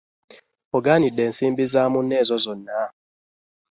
Ogaanidde 0.77 1.21
ensimbi 1.27 1.63
za 1.73 1.83
munno 1.93 2.15
ezo 2.21 2.37
zonna? 2.45 2.77